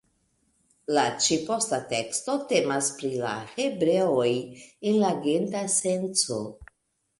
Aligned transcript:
La 0.97 1.01
ĉi-posta 1.25 1.79
teksto 1.91 2.37
temas 2.53 2.89
pri 3.03 3.13
la 3.27 3.35
hebreoj 3.53 4.33
en 4.33 4.99
la 5.07 5.15
genta 5.29 5.65
senco. 5.79 6.43